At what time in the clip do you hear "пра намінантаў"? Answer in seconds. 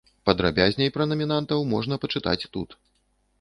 0.95-1.67